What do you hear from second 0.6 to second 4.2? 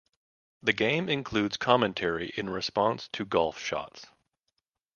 The game includes commentary in response to golf shots.